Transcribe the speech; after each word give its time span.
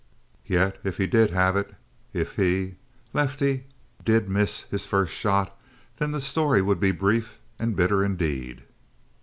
Yet 0.47 0.79
if 0.83 0.97
he 0.97 1.05
did 1.05 1.29
have 1.29 1.55
it 1.55 1.75
if 2.11 2.35
he, 2.35 2.73
Lefty, 3.13 3.67
did 4.03 4.27
miss 4.31 4.61
his 4.61 4.83
first 4.87 5.13
shot 5.13 5.55
then 5.97 6.09
the 6.11 6.19
story 6.19 6.59
would 6.59 6.79
be 6.79 6.89
brief 6.89 7.37
and 7.59 7.75
bitter 7.75 8.03
indeed. 8.03 8.63